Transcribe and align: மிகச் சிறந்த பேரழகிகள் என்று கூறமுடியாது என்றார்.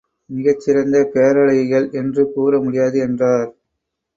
மிகச் 0.29 0.59
சிறந்த 0.59 1.11
பேரழகிகள் 1.13 1.91
என்று 1.91 2.23
கூறமுடியாது 2.35 2.99
என்றார். 2.99 3.49